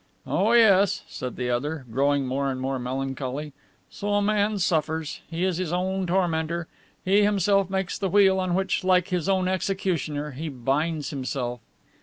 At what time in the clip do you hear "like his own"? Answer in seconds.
8.83-9.47